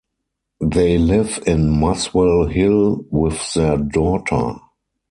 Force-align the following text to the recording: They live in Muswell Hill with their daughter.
They 0.59 0.97
live 0.97 1.43
in 1.45 1.69
Muswell 1.79 2.47
Hill 2.47 3.05
with 3.11 3.53
their 3.53 3.77
daughter. 3.77 4.55